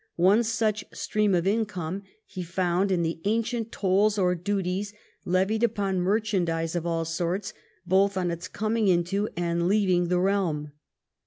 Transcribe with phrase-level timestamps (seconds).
[0.15, 5.99] One such stream of income he found in the ancient tolls or duties levied upon
[6.01, 7.53] merchandise of all sorts,
[7.85, 10.71] both on its coming into and leaving the realm.